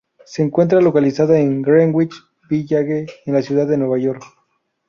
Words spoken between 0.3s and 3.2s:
encuentra localizada en Greenwich Village